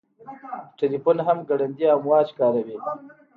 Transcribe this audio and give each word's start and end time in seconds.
تلیفون 0.79 1.17
هم 1.27 1.37
ګړندي 1.49 1.85
امواج 1.97 2.27
کاروي. 2.39 2.77